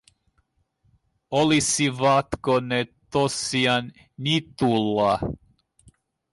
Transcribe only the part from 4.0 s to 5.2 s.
niityllä?